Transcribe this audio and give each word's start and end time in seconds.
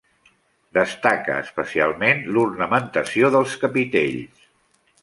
Destaca 0.77 1.35
especialment 1.41 2.25
l'ornamentació 2.37 3.33
dels 3.39 3.55
capitells. 3.67 4.53